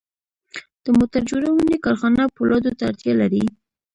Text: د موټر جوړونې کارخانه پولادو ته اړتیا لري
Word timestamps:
د 0.83 0.85
موټر 0.97 1.21
جوړونې 1.29 1.75
کارخانه 1.85 2.23
پولادو 2.35 2.71
ته 2.77 2.83
اړتیا 2.89 3.13
لري 3.21 3.43